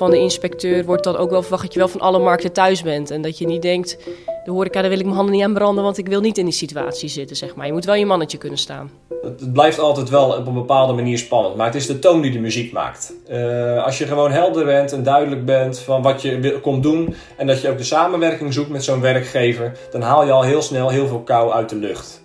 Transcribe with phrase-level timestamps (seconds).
[0.00, 2.82] van de inspecteur wordt dan ook wel verwacht dat je wel van alle markten thuis
[2.82, 3.10] bent.
[3.10, 3.98] En dat je niet denkt,
[4.44, 6.44] de horeca, daar wil ik mijn handen niet aan branden, want ik wil niet in
[6.44, 7.66] die situatie zitten, zeg maar.
[7.66, 8.90] Je moet wel je mannetje kunnen staan.
[9.22, 12.30] Het blijft altijd wel op een bepaalde manier spannend, maar het is de toon die
[12.30, 13.12] de muziek maakt.
[13.30, 17.46] Uh, als je gewoon helder bent en duidelijk bent van wat je komt doen en
[17.46, 20.88] dat je ook de samenwerking zoekt met zo'n werkgever, dan haal je al heel snel
[20.88, 22.22] heel veel kou uit de lucht.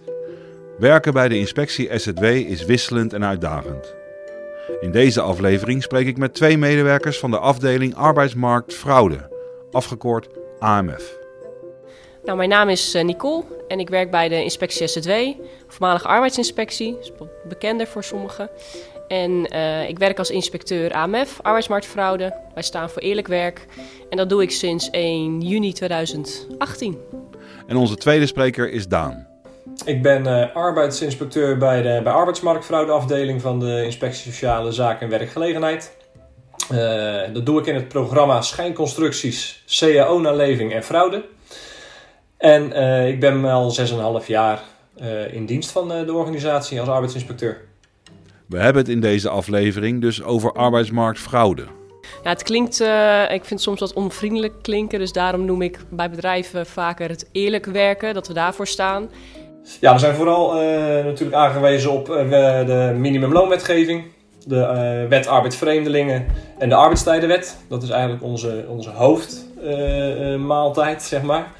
[0.77, 4.04] Werken bij de inspectie SZW is wisselend en uitdagend.
[4.81, 9.29] In deze aflevering spreek ik met twee medewerkers van de afdeling Arbeidsmarkt Fraude,
[9.71, 10.27] afgekort
[10.59, 11.17] AMF.
[12.23, 15.11] Nou, mijn naam is eh, Nicole en ik werk bij de inspectie SZW,
[15.67, 17.11] voormalige arbeidsinspectie, is
[17.47, 18.49] bekender voor sommigen.
[19.07, 22.33] En uh, ik werk als inspecteur AMF, arbeidsmarktfraude.
[22.53, 23.65] Wij staan voor eerlijk werk
[24.09, 26.97] en dat doe ik sinds 1 juni 2018.
[27.67, 29.34] En onze tweede spreker is Daan.
[29.85, 35.97] Ik ben uh, arbeidsinspecteur bij de bij arbeidsmarktfraudeafdeling van de Inspectie Sociale Zaken en Werkgelegenheid.
[36.71, 41.25] Uh, dat doe ik in het programma Schijnconstructies, CAO-naleving en fraude.
[42.37, 43.75] En uh, ik ben al
[44.21, 44.61] 6,5 jaar
[45.31, 47.61] in dienst van de organisatie als arbeidsinspecteur.
[48.45, 51.65] We hebben het in deze aflevering dus over arbeidsmarktfraude.
[52.23, 54.99] Ja, het klinkt, uh, ik vind het soms wat onvriendelijk klinken.
[54.99, 59.09] Dus daarom noem ik bij bedrijven vaker het eerlijk werken, dat we daarvoor staan.
[59.79, 60.67] Ja, we zijn vooral uh,
[61.03, 62.15] natuurlijk aangewezen op uh,
[62.65, 64.03] de minimumloonwetgeving,
[64.45, 66.25] de wet arbeid vreemdelingen
[66.57, 67.57] en de arbeidstijdenwet.
[67.69, 71.51] Dat is eigenlijk onze, onze hoofdmaaltijd, zeg maar.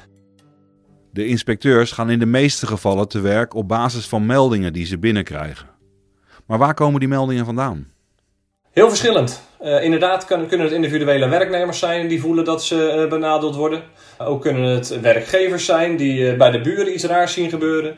[1.10, 4.98] De inspecteurs gaan in de meeste gevallen te werk op basis van meldingen die ze
[4.98, 5.66] binnenkrijgen.
[6.46, 7.86] Maar waar komen die meldingen vandaan?
[8.70, 9.42] Heel verschillend.
[9.62, 13.82] Uh, inderdaad kan, kunnen het individuele werknemers zijn die voelen dat ze uh, benadeeld worden.
[14.18, 17.96] Ook kunnen het werkgevers zijn die uh, bij de buren iets raars zien gebeuren.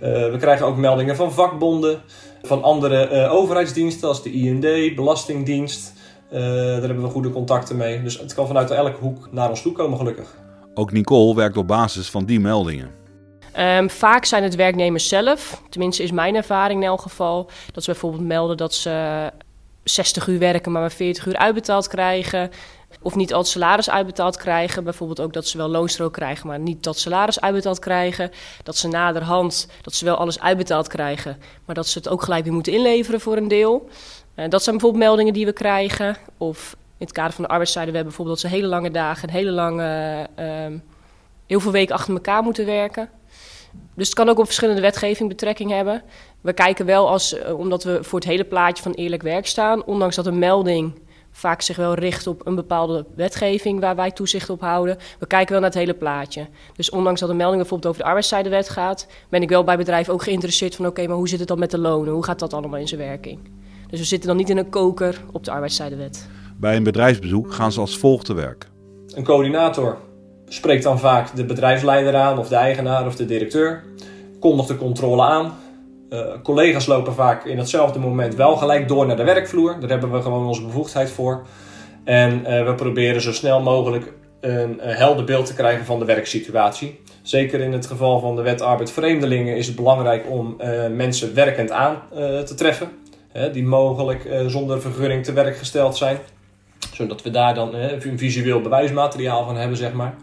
[0.00, 2.00] we krijgen ook meldingen van vakbonden,
[2.42, 5.92] van andere overheidsdiensten als de IND, Belastingdienst.
[6.30, 6.40] daar
[6.80, 8.02] hebben we goede contacten mee.
[8.02, 10.36] Dus het kan vanuit elke hoek naar ons toe komen, gelukkig.
[10.74, 12.90] Ook Nicole werkt op basis van die meldingen.
[13.58, 17.90] Um, vaak zijn het werknemers zelf, tenminste is mijn ervaring in elk geval, dat ze
[17.90, 19.30] bijvoorbeeld melden dat ze
[19.84, 22.50] 60 uur werken, maar maar 40 uur uitbetaald krijgen.
[23.02, 24.84] Of niet al het salaris uitbetaald krijgen.
[24.84, 28.30] Bijvoorbeeld ook dat ze wel loonstrook krijgen, maar niet dat salaris uitbetaald krijgen.
[28.62, 32.44] Dat ze naderhand, dat ze wel alles uitbetaald krijgen, maar dat ze het ook gelijk
[32.44, 33.88] weer moeten inleveren voor een deel.
[34.36, 36.16] Uh, dat zijn bijvoorbeeld meldingen die we krijgen.
[36.36, 39.28] Of in het kader van de arbeidszijde, we hebben bijvoorbeeld dat ze hele lange dagen
[39.28, 40.78] en hele lange, uh,
[41.46, 43.08] heel veel weken achter elkaar moeten werken.
[43.94, 46.02] Dus het kan ook op verschillende wetgeving betrekking hebben.
[46.40, 49.84] We kijken wel als, uh, omdat we voor het hele plaatje van eerlijk werk staan,
[49.84, 50.92] ondanks dat een melding
[51.30, 54.96] vaak zich wel richt op een bepaalde wetgeving waar wij toezicht op houden.
[55.18, 56.46] We kijken wel naar het hele plaatje.
[56.76, 60.12] Dus ondanks dat een melding bijvoorbeeld over de arbeidszijdenwet gaat, ben ik wel bij bedrijven
[60.12, 62.12] ook geïnteresseerd van oké, okay, maar hoe zit het dan met de lonen?
[62.12, 63.38] Hoe gaat dat allemaal in zijn werking?
[63.88, 66.28] Dus we zitten dan niet in een koker op de arbeidszijdenwet.
[66.56, 68.68] Bij een bedrijfsbezoek gaan ze als volgt te werk.
[69.14, 69.98] Een coördinator
[70.52, 73.82] spreekt dan vaak de bedrijfsleider aan of de eigenaar of de directeur.
[74.40, 75.54] Kondigt de controle aan.
[76.10, 79.80] Uh, collega's lopen vaak in hetzelfde moment wel gelijk door naar de werkvloer.
[79.80, 81.46] Daar hebben we gewoon onze bevoegdheid voor.
[82.04, 86.04] En uh, we proberen zo snel mogelijk een, een helder beeld te krijgen van de
[86.04, 87.00] werksituatie.
[87.22, 90.56] Zeker in het geval van de wet arbeid vreemdelingen is het belangrijk om
[90.90, 91.96] mensen werkend aan
[92.44, 92.88] te treffen.
[93.52, 96.18] Die mogelijk zonder vergunning te werk gesteld zijn.
[96.92, 100.14] Zodat we daar dan een visueel bewijsmateriaal van hebben, zeg maar.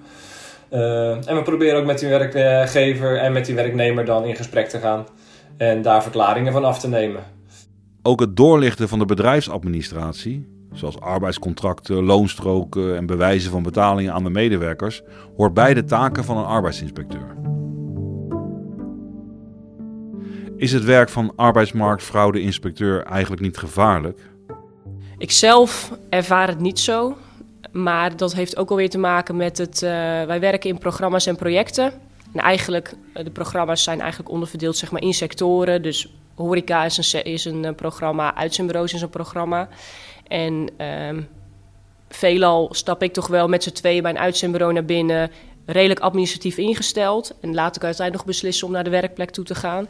[0.72, 4.70] Uh, en we proberen ook met die werkgever en met die werknemer dan in gesprek
[4.70, 5.06] te gaan
[5.58, 7.24] en daar verklaringen van af te nemen.
[8.02, 14.30] Ook het doorlichten van de bedrijfsadministratie, zoals arbeidscontracten, loonstroken en bewijzen van betalingen aan de
[14.30, 15.02] medewerkers,
[15.36, 17.36] hoort bij de taken van een arbeidsinspecteur.
[20.58, 24.20] Is het werk van arbeidsmarktfraude-inspecteur eigenlijk niet gevaarlijk?
[25.18, 27.18] Ik zelf ervaar het niet zo.
[27.72, 29.82] Maar dat heeft ook alweer te maken met het.
[29.82, 29.90] Uh,
[30.24, 31.94] wij werken in programma's en projecten.
[32.34, 35.82] En eigenlijk, uh, de programma's zijn eigenlijk onderverdeeld zeg maar, in sectoren.
[35.82, 39.70] Dus horeca is een, is een uh, programma, uitzendbureaus is een programma.
[40.28, 40.70] En
[41.10, 41.28] um,
[42.10, 45.32] veelal stap ik toch wel met z'n tweeën bij een uitzendbureau naar binnen.
[45.66, 47.36] Redelijk administratief ingesteld.
[47.42, 49.88] En laat ik uiteindelijk nog beslissen om naar de werkplek toe te gaan.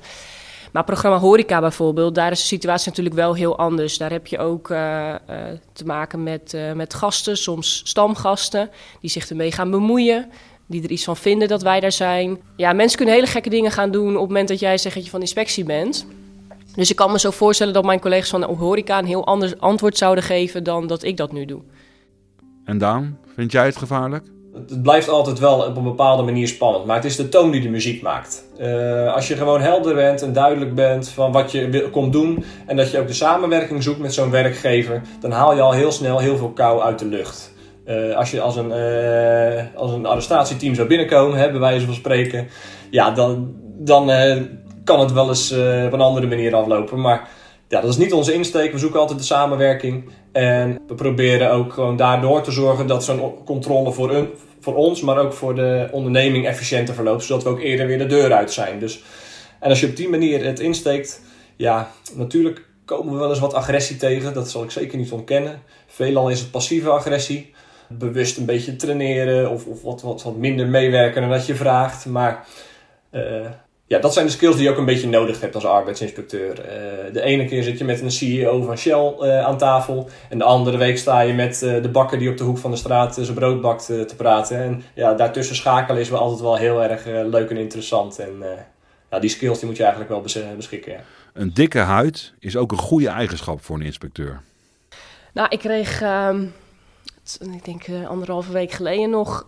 [0.77, 3.97] Maar programma Horeca bijvoorbeeld, daar is de situatie natuurlijk wel heel anders.
[3.97, 5.35] Daar heb je ook uh, uh,
[5.73, 8.69] te maken met, uh, met gasten, soms stamgasten,
[9.01, 10.29] die zich ermee gaan bemoeien.
[10.67, 12.37] Die er iets van vinden dat wij daar zijn.
[12.55, 15.03] Ja, mensen kunnen hele gekke dingen gaan doen op het moment dat jij zegt dat
[15.03, 16.07] je van inspectie bent.
[16.75, 19.55] Dus ik kan me zo voorstellen dat mijn collega's van de horeca een heel ander
[19.59, 21.61] antwoord zouden geven dan dat ik dat nu doe.
[22.65, 24.25] En Daan, vind jij het gevaarlijk?
[24.69, 26.85] Het blijft altijd wel op een bepaalde manier spannend.
[26.85, 28.45] Maar het is de toon die de muziek maakt.
[28.59, 32.43] Uh, als je gewoon helder bent en duidelijk bent van wat je komt doen.
[32.65, 35.01] En dat je ook de samenwerking zoekt met zo'n werkgever.
[35.19, 37.53] Dan haal je al heel snel heel veel kou uit de lucht.
[37.85, 41.93] Uh, als je als een, uh, als een arrestatieteam zou binnenkomen, hè, bij wijze van
[41.93, 42.47] spreken.
[42.89, 44.11] Ja, dan, dan
[44.83, 45.51] kan het wel eens
[45.85, 47.01] op een andere manier aflopen.
[47.01, 47.29] Maar
[47.67, 48.71] ja, dat is niet onze insteek.
[48.71, 50.09] We zoeken altijd de samenwerking.
[50.31, 54.29] En we proberen ook gewoon daardoor te zorgen dat zo'n controle voor, een,
[54.67, 57.23] voor ons, maar ook voor de onderneming efficiënter verloopt.
[57.23, 58.79] Zodat we ook eerder weer de deur uit zijn.
[58.79, 59.03] Dus,
[59.59, 61.21] en als je op die manier het insteekt,
[61.55, 64.33] ja, natuurlijk komen we wel eens wat agressie tegen.
[64.33, 65.61] Dat zal ik zeker niet ontkennen.
[65.87, 67.53] Veelal is het passieve agressie.
[67.89, 72.05] Bewust een beetje traineren of, of wat, wat, wat minder meewerken dan dat je vraagt.
[72.05, 72.45] Maar
[73.11, 73.45] uh,
[73.87, 76.49] ja, dat zijn de skills die je ook een beetje nodig hebt als arbeidsinspecteur.
[76.49, 80.09] Uh, de ene keer zit je met een CEO van Shell uh, aan tafel.
[80.29, 82.71] En de andere week sta je met uh, de bakker die op de hoek van
[82.71, 84.57] de straat zijn brood bakt te praten.
[84.57, 88.19] En ja, daartussen schakelen is wel altijd wel heel erg leuk en interessant.
[88.19, 88.43] En
[89.11, 90.21] ja, die skills die moet je eigenlijk wel
[90.55, 90.91] beschikken.
[90.91, 90.99] Ja.
[91.33, 94.41] Een dikke huid is ook een goede eigenschap voor een inspecteur.
[95.33, 96.43] Nou, ik kreeg, ehm,
[97.39, 99.45] ik denk anderhalve week geleden nog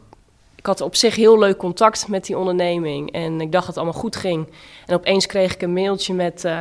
[0.59, 3.11] ik had op zich heel leuk contact met die onderneming.
[3.11, 4.47] En ik dacht dat het allemaal goed ging.
[4.85, 6.51] En opeens kreeg ik een mailtje met uh,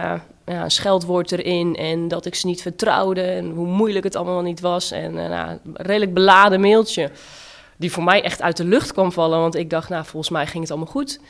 [0.47, 1.77] ja, een scheldwoord erin.
[1.77, 3.21] En dat ik ze niet vertrouwde.
[3.21, 4.91] En hoe moeilijk het allemaal niet was.
[4.91, 7.11] En uh, nou, een redelijk beladen mailtje.
[7.77, 9.39] Die voor mij echt uit de lucht kwam vallen.
[9.39, 11.21] Want ik dacht, nou, volgens mij ging het allemaal goed.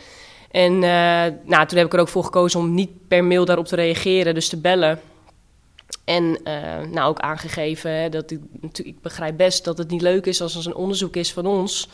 [0.50, 0.81] En uh,
[1.44, 4.35] nou, toen heb ik er ook voor gekozen om niet per mail daarop te reageren.
[4.35, 5.00] Dus te bellen.
[6.05, 6.38] En
[6.91, 8.41] nou, ook aangegeven hè, dat ik,
[8.82, 11.88] ik begrijp best dat het niet leuk is als er een onderzoek is van ons.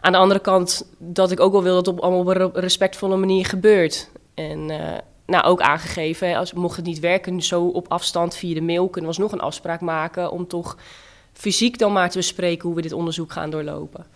[0.00, 2.60] Aan de andere kant dat ik ook wel wil dat het op allemaal op een
[2.60, 4.10] respectvolle manier gebeurt.
[4.34, 4.78] En uh,
[5.26, 9.10] nou, ook aangegeven, als mocht het niet werken, zo op afstand via de mail kunnen
[9.10, 10.76] we alsnog een afspraak maken om toch
[11.32, 14.06] fysiek dan maar te bespreken hoe we dit onderzoek gaan doorlopen.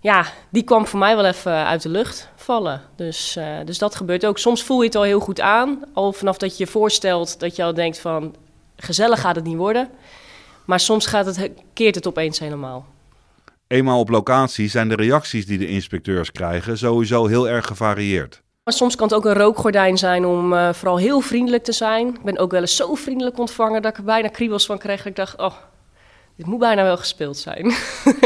[0.00, 2.82] Ja, die kwam voor mij wel even uit de lucht vallen.
[2.96, 4.38] Dus, uh, dus dat gebeurt ook.
[4.38, 5.84] Soms voel je het al heel goed aan.
[5.92, 8.34] Al vanaf dat je je voorstelt dat je al denkt van
[8.76, 9.90] gezellig gaat het niet worden.
[10.64, 12.86] Maar soms gaat het, keert het opeens helemaal.
[13.72, 18.42] Eenmaal op locatie zijn de reacties die de inspecteurs krijgen sowieso heel erg gevarieerd.
[18.64, 22.08] Maar soms kan het ook een rookgordijn zijn om uh, vooral heel vriendelijk te zijn.
[22.08, 25.06] Ik ben ook wel eens zo vriendelijk ontvangen dat ik er bijna kriebels van kreeg.
[25.06, 25.54] Ik dacht, oh,
[26.36, 27.72] dit moet bijna wel gespeeld zijn.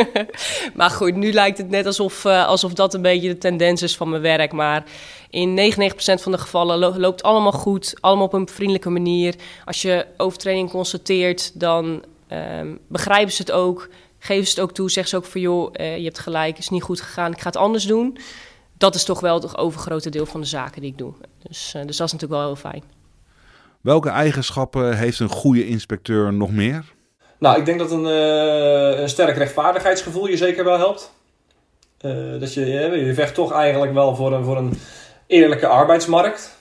[0.79, 3.97] maar goed, nu lijkt het net alsof, uh, alsof dat een beetje de tendens is
[3.97, 4.53] van mijn werk.
[4.53, 4.85] Maar
[5.31, 7.95] in 99% van de gevallen lo loopt allemaal goed.
[8.01, 9.35] Allemaal op een vriendelijke manier.
[9.65, 14.91] Als je overtreding constateert, dan um, begrijpen ze het ook geven ze het ook toe,
[14.91, 17.47] zeggen ze ook van joh, uh, je hebt gelijk, is niet goed gegaan, ik ga
[17.47, 18.19] het anders doen.
[18.79, 21.13] Dat is toch wel het overgrote deel van de zaken die ik doe.
[21.43, 22.83] Dus, uh, dus dat is natuurlijk wel heel fijn.
[23.81, 26.85] Welke eigenschappen heeft een goede inspecteur nog meer?
[27.39, 31.13] Nou, ik denk dat een, uh, een sterk rechtvaardigheidsgevoel je zeker wel helpt.
[32.41, 32.67] dat je,
[33.07, 34.79] je vecht toch eigenlijk wel voor een, voor een
[35.27, 36.57] eerlijke arbeidsmarkt.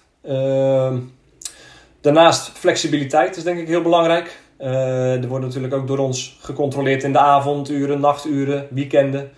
[2.02, 4.40] daarnaast flexibiliteit is denk ik heel belangrijk.
[4.60, 9.32] Uh, er wordt natuurlijk ook door ons gecontroleerd in de avonduren, nachturen, weekenden.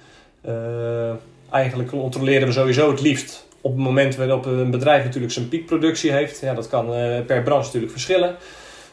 [0.47, 1.11] Uh,
[1.51, 6.11] eigenlijk controleren we sowieso het liefst op het moment waarop een bedrijf natuurlijk zijn piekproductie
[6.11, 6.39] heeft.
[6.39, 8.35] Ja, dat kan uh, per branche natuurlijk verschillen.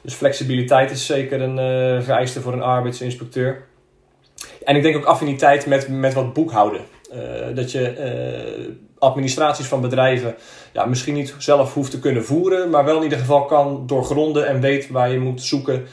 [0.00, 3.64] Dus flexibiliteit is zeker een vereiste voor een arbeidsinspecteur.
[4.64, 6.80] En ik denk ook affiniteit met, met wat boekhouden.
[7.54, 7.94] dat je
[8.98, 10.34] administraties van bedrijven
[10.72, 14.46] ja, misschien niet zelf hoeft te kunnen voeren, maar wel in ieder geval kan doorgronden
[14.46, 15.86] en weet waar je moet zoeken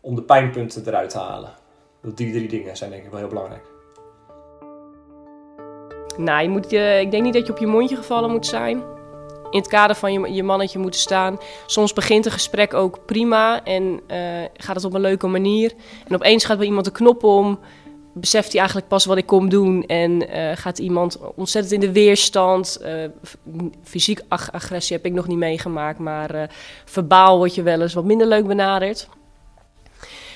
[0.00, 1.50] om de pijnpunten eruit te halen.
[2.02, 3.68] Die drie dingen zijn denk ik wel heel belangrijk.
[6.16, 8.82] Nou, je moet, uh, ik denk niet dat je op je mondje gevallen moet zijn.
[9.50, 11.38] In het kader van je, je mannetje moeten staan.
[11.66, 14.00] Soms begint een gesprek ook prima en
[14.56, 15.72] gaat het op een leuke manier.
[16.08, 17.58] En opeens gaat bij iemand de knop om
[18.12, 21.92] beseft hij eigenlijk pas wat ik kom doen en uh, gaat iemand ontzettend in de
[21.92, 22.78] weerstand.
[22.82, 22.90] Uh,
[23.82, 26.42] fysiek ag agressie heb ik nog niet meegemaakt, maar uh,
[26.84, 29.08] verbaal word je wel eens wat minder leuk benaderd.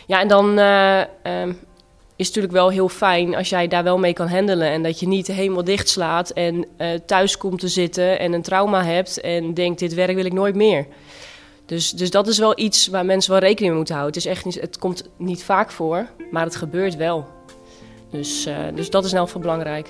[0.07, 1.49] Ja, en dan ehm,
[2.17, 5.01] is het natuurlijk wel heel fijn als jij daar wel mee kan handelen en dat
[5.01, 6.67] je niet helemaal dicht slaat en
[7.07, 10.55] thuis komt te zitten en een trauma hebt en denkt dit werk wil ik nooit
[10.55, 10.87] meer.
[11.67, 14.15] Dus, dus dat is wel iets waar mensen wel rekening mee moeten houden.
[14.15, 17.27] Het, is echt niet, het komt niet vaak voor, maar het gebeurt wel.
[18.15, 19.89] Dus, uh, dus dat is in elk geval belangrijk.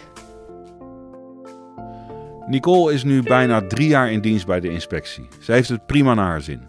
[2.47, 5.29] Nicole is nu bijna drie jaar in dienst bij de inspectie.
[5.41, 6.69] Ze heeft het prima naar haar zin.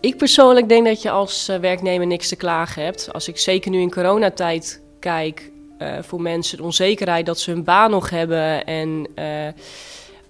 [0.00, 3.12] Ik persoonlijk denk dat je als uh, werknemer niks te klagen hebt.
[3.12, 7.64] Als ik zeker nu in coronatijd kijk uh, voor mensen de onzekerheid dat ze hun
[7.64, 9.06] baan nog hebben en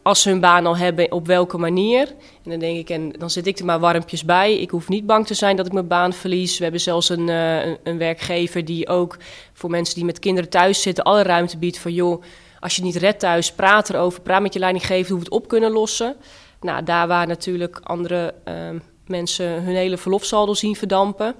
[0.04, 2.08] als ze hun baan al hebben, op welke manier.
[2.44, 4.58] En dan denk ik, en dan zit ik er maar warmpjes bij.
[4.58, 6.56] Ik hoef niet bang te zijn dat ik mijn baan verlies.
[6.56, 9.16] We hebben zelfs een, een, een, werkgever die ook
[9.52, 12.22] voor mensen die met kinderen thuis zitten, alle ruimte biedt van joh,
[12.60, 15.48] als je niet redt thuis, praat erover, praat met je leidinggever hoe we het op
[15.48, 16.16] kunnen lossen.
[16.60, 21.34] Nou, daar waar natuurlijk andere ehm, mensen hun hele verlofsaldo zien verdampen.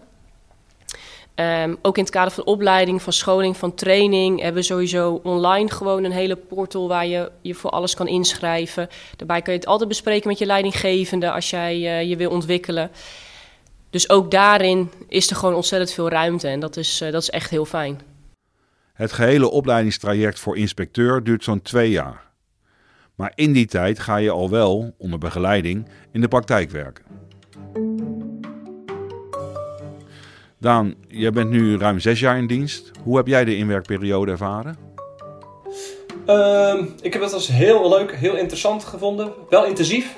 [1.36, 5.70] Um, ook in het kader van opleiding, van scholing, van training hebben we sowieso online
[5.70, 8.88] gewoon een hele portal waar je je voor alles kan inschrijven.
[9.16, 12.90] Daarbij kun je het altijd bespreken met je leidinggevende als jij uh, je wil ontwikkelen.
[13.90, 17.30] Dus ook daarin is er gewoon ontzettend veel ruimte en dat is, uh, dat is
[17.30, 18.00] echt heel fijn.
[18.92, 22.22] Het gehele opleidingstraject voor inspecteur duurt zo'n twee jaar.
[23.14, 27.04] Maar in die tijd ga je al wel, onder begeleiding, in de praktijk werken.
[30.64, 32.90] Daan, jij bent nu ruim zes jaar in dienst.
[33.02, 34.76] Hoe heb jij de inwerkperiode ervaren?
[36.26, 39.32] Uh, ik heb het als heel leuk, heel interessant gevonden.
[39.50, 40.16] Wel intensief.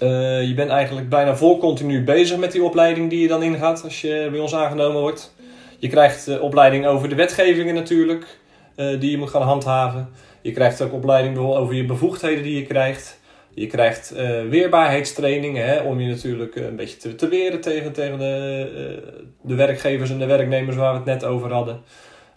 [0.00, 3.84] Uh, je bent eigenlijk bijna vol continu bezig met die opleiding die je dan ingaat
[3.84, 5.34] als je bij ons aangenomen wordt.
[5.78, 8.38] Je krijgt uh, opleiding over de wetgevingen natuurlijk,
[8.76, 10.08] uh, die je moet gaan handhaven.
[10.42, 13.20] Je krijgt ook opleiding over je bevoegdheden die je krijgt.
[13.54, 18.70] Je krijgt uh, weerbaarheidstraining hè, om je natuurlijk een beetje te, te tegen, tegen de,
[18.74, 21.80] uh, de werkgevers en de werknemers waar we het net over hadden.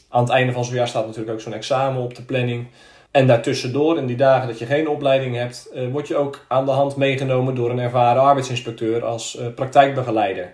[0.10, 2.68] Aan het einde van zo'n jaar staat natuurlijk ook zo'n examen op de planning.
[3.12, 6.66] En daartussendoor, in die dagen dat je geen opleiding hebt, uh, word je ook aan
[6.66, 10.54] de hand meegenomen door een ervaren arbeidsinspecteur als praktijkbegeleider.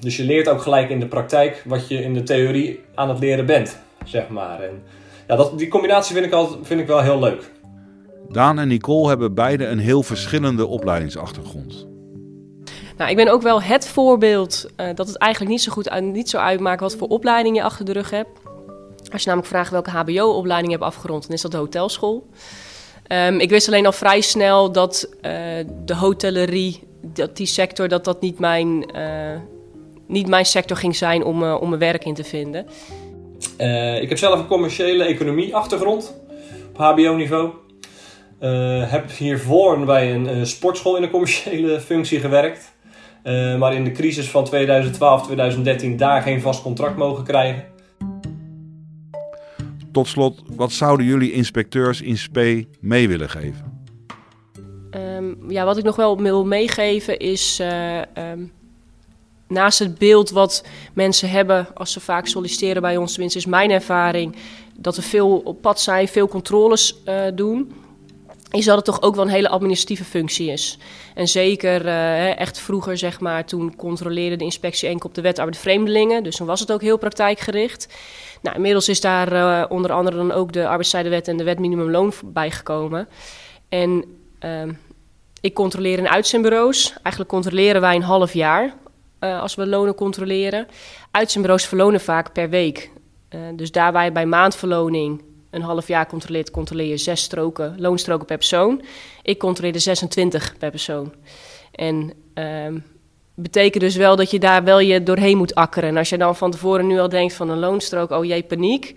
[0.00, 3.18] Dus je leert ook gelijk in de praktijk wat je in de theorie aan het
[3.18, 4.62] leren bent, zeg maar.
[4.62, 4.82] En
[5.26, 7.50] ja, dat, die combinatie vind ik, al, vind ik wel heel leuk.
[8.28, 11.86] Daan en Nicole hebben beide een heel verschillende opleidingsachtergrond.
[12.96, 16.30] Nou, ik ben ook wel het voorbeeld uh, dat het eigenlijk niet zo goed niet
[16.30, 18.30] zo uitmaakt wat voor opleiding je achter de rug hebt.
[19.12, 22.26] Als je namelijk vraagt welke HBO-opleiding je hebt afgerond, dan is dat de hotelschool.
[23.08, 25.32] Um, ik wist alleen al vrij snel dat uh,
[25.84, 29.38] de hotellerie, dat die sector, dat dat niet mijn, uh,
[30.06, 32.66] niet mijn sector ging zijn om, om mijn werk in te vinden.
[34.00, 36.14] ik heb zelf een commerciële economie achtergrond
[36.68, 37.50] op HBO-niveau.
[38.44, 42.74] Uh, heb hiervoor bij een uh, sportschool in een commerciële functie gewerkt.
[43.24, 44.48] Uh, maar in de crisis van
[45.92, 47.64] 2012-2013 daar geen vast contract mogen krijgen.
[49.92, 53.86] Tot slot, wat zouden jullie inspecteurs in SPE mee willen geven?
[54.90, 57.60] Um, ja, wat ik nog wel wil meegeven is...
[58.18, 58.52] Um,
[59.48, 63.12] naast het beeld wat mensen hebben als ze vaak solliciteren bij ons...
[63.12, 64.36] tenminste is mijn ervaring...
[64.76, 67.02] dat we veel op pad zijn, veel controles
[67.34, 67.72] doen
[68.54, 70.78] is dat het toch ook wel een hele administratieve functie is.
[71.14, 75.38] En zeker uh, echt vroeger, zeg maar, toen controleerde de inspectie enkel op de wet
[75.38, 76.22] arbeid vreemdelingen.
[76.22, 77.94] Dus toen was het ook heel praktijkgericht.
[78.42, 82.12] Nou, inmiddels is daar uh, onder andere dan ook de arbeidstijdenwet en de wet minimumloon
[82.24, 83.08] bijgekomen.
[83.68, 84.04] En
[84.44, 84.62] uh,
[85.40, 86.92] ik controleer in uitzendbureaus.
[87.02, 88.74] Eigenlijk controleren wij een half jaar
[89.20, 90.66] uh, als we lonen controleren.
[91.10, 92.90] Uitzendbureaus verlonen vaak per week.
[93.54, 95.22] dus daarbij bij maandverloning
[95.54, 98.82] een half jaar controleert, controleer je zes stroken, loonstroken per persoon.
[99.22, 101.12] Ik controleerde 26 per persoon.
[101.72, 102.84] En um,
[103.34, 105.88] betekent dus wel dat je daar wel je doorheen moet akkeren.
[105.88, 108.96] En als je dan van tevoren nu al denkt van een loonstrook, oh jee, paniek.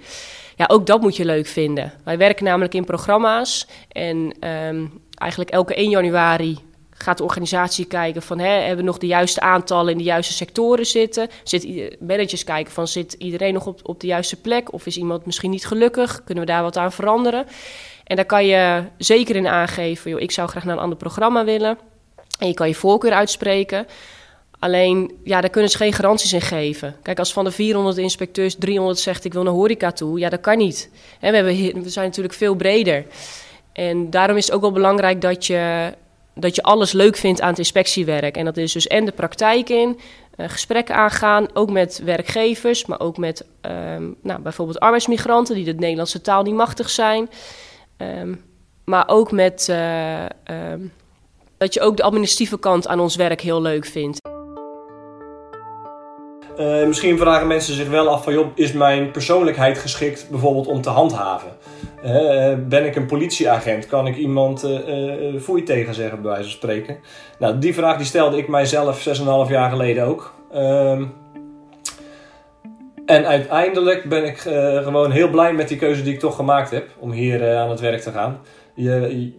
[0.56, 1.94] Ja, ook dat moet je leuk vinden.
[2.04, 6.58] Wij werken namelijk in programma's en um, eigenlijk elke 1 januari
[6.98, 10.34] gaat de organisatie kijken van hè, hebben we nog de juiste aantallen in de juiste
[10.34, 11.30] sectoren zitten.
[11.44, 15.26] Zit managers kijken van zit iedereen nog op, op de juiste plek of is iemand
[15.26, 16.24] misschien niet gelukkig?
[16.24, 17.46] Kunnen we daar wat aan veranderen?
[18.04, 21.46] En daar kan je zeker in aangeven, joh, ik zou graag naar een ander programma
[21.46, 21.78] willen.
[22.40, 23.88] En je kan je voorkeur uitspreken.
[24.60, 26.96] Alleen, ja, daar kunnen ze geen garanties in geven.
[27.02, 30.42] Kijk, als van de 400 inspecteurs 300 zegt ik wil naar horeca toe, ja, dat
[30.42, 30.90] kan niet.
[31.20, 33.06] We, hebben, we zijn natuurlijk veel breder.
[33.74, 35.94] En daarom is het ook wel belangrijk dat je
[36.40, 38.38] dat je alles leuk vindt aan het inspectiewerk.
[38.38, 40.00] En dat is dus en de praktijk in,
[40.36, 45.74] uh, gesprekken aangaan, ook met werkgevers, maar ook met um, nou, bijvoorbeeld arbeidsmigranten die de
[45.74, 47.30] Nederlandse taal niet machtig zijn.
[47.98, 48.46] Um,
[48.84, 50.26] maar ook met uh,
[50.72, 50.92] um,
[51.58, 54.37] dat je ook de administratieve kant aan ons werk heel leuk vindt.
[56.60, 60.90] Uh, misschien vragen mensen zich wel af van, is mijn persoonlijkheid geschikt bijvoorbeeld om te
[60.90, 61.52] handhaven?
[62.06, 63.88] Uh, ben ik een politieagent?
[63.88, 66.98] Kan ik iemand uh, foei tegen zeggen, bij wijze van spreken?
[67.40, 69.08] Nou, die vraag die stelde ik mijzelf
[69.46, 70.34] 6,5 jaar geleden ook.
[70.52, 71.06] Ehm,
[73.06, 74.38] en uiteindelijk ben ik
[74.84, 77.80] gewoon heel blij met die keuze die ik toch gemaakt heb om hier aan het
[77.80, 78.40] werk te gaan.
[78.76, 79.34] Je,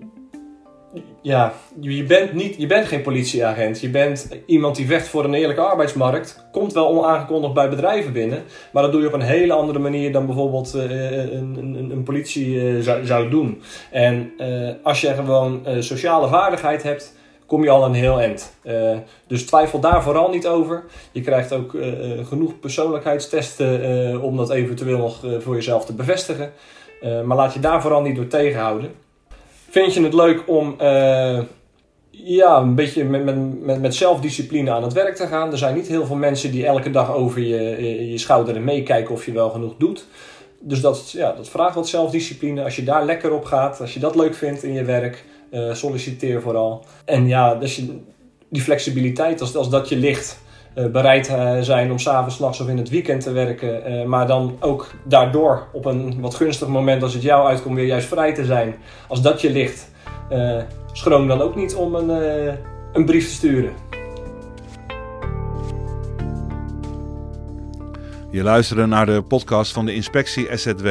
[1.23, 3.81] ja, je bent, niet, je bent geen politieagent.
[3.81, 6.47] Je bent iemand die vecht voor een eerlijke arbeidsmarkt.
[6.53, 8.43] Komt wel onaangekondigd bij bedrijven binnen.
[8.73, 12.03] Maar dat doe je op een hele andere manier dan bijvoorbeeld uh, een, een, een,
[12.03, 13.63] politie uh, zou, zou, doen.
[13.91, 14.33] En
[14.83, 17.17] als je gewoon sociale vaardigheid hebt,
[17.47, 18.59] kom je al een heel eind.
[19.27, 20.85] dus twijfel daar vooral niet over.
[21.13, 21.77] Je krijgt ook
[22.23, 26.53] genoeg persoonlijkheidstesten om dat eventueel nog voor jezelf te bevestigen.
[27.01, 28.91] maar laat je daar vooral niet door tegenhouden.
[29.71, 31.41] Vind je het leuk om uh,
[32.11, 35.53] ja, een beetje met, met, met, met, zelfdiscipline aan het werk te gaan?
[35.53, 39.15] Er zijn niet heel veel mensen die elke dag over je, je schouder en meekijken
[39.15, 40.07] of je wel genoeg doet.
[40.61, 42.65] Dus dat, ja, dat vraagt wat zelfdiscipline.
[42.65, 45.75] Als je daar lekker op gaat, als je dat leuk vindt in je werk, uh,
[45.75, 46.85] solliciteer vooral.
[47.05, 47.99] En ja, dus je,
[48.49, 50.39] die flexibiliteit, als, als dat je ligt,
[50.93, 54.09] bereid uh, zijn om s'avonds, nachts of in het weekend te werken.
[54.09, 58.09] maar dan ook daardoor op een wat gunstig moment als het jou uitkomt weer juist
[58.09, 58.75] vrij te zijn.
[59.09, 59.91] Als dat je ligt,
[60.93, 62.09] schroom dan ook niet om een,
[62.93, 63.73] een brief te sturen.
[68.31, 70.89] Je luisterde naar de podcast van de inspectie SZW.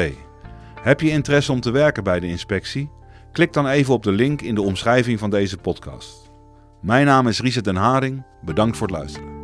[0.82, 2.90] Heb je interesse om te werken bij de inspectie?
[3.32, 6.32] Klik dan even op de link in de omschrijving van deze podcast.
[6.82, 8.24] Mijn naam is Richard den Haring.
[8.42, 9.37] Bedankt voor het luisteren.